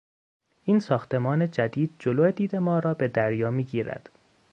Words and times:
این 0.63 0.79
ساختمان 0.79 1.51
جدید 1.51 1.91
جلو 1.99 2.31
دید 2.31 2.55
ما 2.55 2.79
را 2.79 2.93
به 2.93 3.07
دریا 3.07 3.51
میگیرد. 3.51 4.09